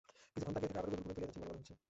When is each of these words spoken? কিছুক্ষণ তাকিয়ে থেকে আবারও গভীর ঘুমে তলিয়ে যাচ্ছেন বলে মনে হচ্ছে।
কিছুক্ষণ 0.33 0.53
তাকিয়ে 0.55 0.69
থেকে 0.69 0.79
আবারও 0.79 0.89
গভীর 0.91 0.99
ঘুমে 1.05 1.13
তলিয়ে 1.15 1.23
যাচ্ছেন 1.27 1.39
বলে 1.41 1.47
মনে 1.49 1.59
হচ্ছে। 1.59 1.73